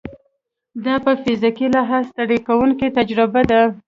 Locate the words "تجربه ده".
2.97-3.61